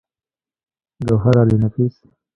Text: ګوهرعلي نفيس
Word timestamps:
ګوهرعلي 1.07 1.57
نفيس 1.63 1.95